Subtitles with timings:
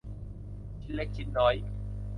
[0.83, 1.55] ชิ้นเล็กชิ้นน้อย